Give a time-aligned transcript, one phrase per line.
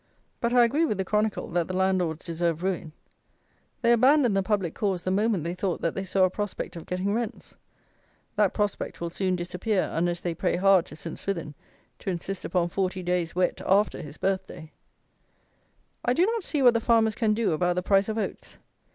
[0.39, 2.91] But I agree with the Chronicle that the landlords deserve ruin.
[3.83, 6.87] They abandoned the public cause the moment they thought that they saw a prospect of
[6.87, 7.53] getting rents.
[8.35, 11.19] That prospect will soon disappear, unless they pray hard to St.
[11.19, 11.53] Swithin
[11.99, 14.71] to insist upon forty days wet after his birth day.
[16.03, 18.57] I do not see what the farmers can do about the price of oats.